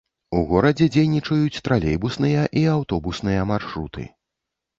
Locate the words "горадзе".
0.51-0.87